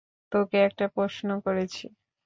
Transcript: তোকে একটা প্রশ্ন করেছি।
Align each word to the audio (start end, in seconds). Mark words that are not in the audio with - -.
তোকে 0.31 0.57
একটা 0.67 0.85
প্রশ্ন 0.95 1.27
করেছি। 1.45 1.85